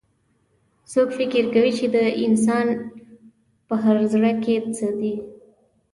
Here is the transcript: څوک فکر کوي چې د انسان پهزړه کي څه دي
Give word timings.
څوک 0.91 1.09
فکر 1.17 1.43
کوي 1.53 1.71
چې 1.79 1.85
د 1.95 1.97
انسان 2.25 2.67
پهزړه 3.67 4.31
کي 4.43 4.55
څه 4.75 4.87
دي 4.99 5.15